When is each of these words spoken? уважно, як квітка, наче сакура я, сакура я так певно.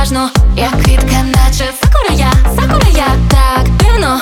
уважно, 0.00 0.30
як 0.56 0.82
квітка, 0.82 1.22
наче 1.22 1.64
сакура 1.82 2.14
я, 2.14 2.32
сакура 2.56 2.88
я 2.88 3.06
так 3.30 3.66
певно. 3.78 4.20